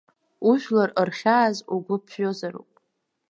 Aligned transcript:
Ужәлар 0.49 0.89
рхьааз 1.07 1.57
угәы 1.75 1.95
ԥжәозароуп. 2.03 2.71